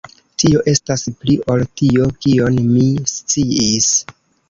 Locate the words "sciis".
3.15-3.97